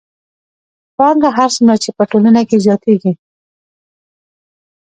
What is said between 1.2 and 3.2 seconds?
هر څومره چې په ټولنه کې زیاتېږي